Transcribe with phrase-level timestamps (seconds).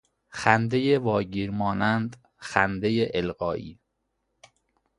[0.29, 3.79] خندهی واگیر مانند، خندهی القایی